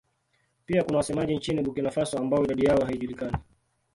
[0.65, 3.37] Pia kuna wasemaji nchini Burkina Faso ambao idadi yao haijulikani.